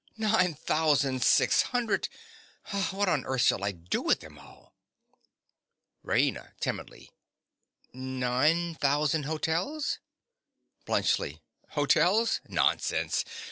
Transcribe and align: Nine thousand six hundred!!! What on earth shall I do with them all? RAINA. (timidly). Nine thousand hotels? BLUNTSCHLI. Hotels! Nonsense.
Nine 0.17 0.55
thousand 0.55 1.21
six 1.21 1.61
hundred!!! 1.61 2.09
What 2.89 3.07
on 3.07 3.23
earth 3.23 3.41
shall 3.43 3.63
I 3.63 3.71
do 3.71 4.01
with 4.01 4.21
them 4.21 4.39
all? 4.39 4.73
RAINA. 6.03 6.53
(timidly). 6.59 7.11
Nine 7.93 8.73
thousand 8.73 9.25
hotels? 9.25 9.99
BLUNTSCHLI. 10.87 11.39
Hotels! 11.73 12.41
Nonsense. 12.47 13.23